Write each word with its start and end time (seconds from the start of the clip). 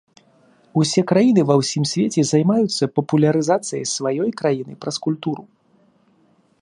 Усе 0.83 1.01
краіны 1.11 1.41
ва 1.49 1.55
ўсім 1.61 1.83
свеце 1.91 2.21
займаюцца 2.29 2.89
папулярызацыяй 2.95 3.85
сваёй 3.95 4.29
краіны 4.41 4.73
праз 4.87 4.95
культуру. 5.09 5.43